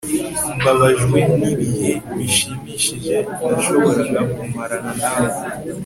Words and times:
mbabajwe 0.61 1.19
nibihe 1.37 1.91
bishimishije 2.15 3.15
nashoboraga 3.49 4.19
kumarana 4.35 4.91
nawe 4.99 5.29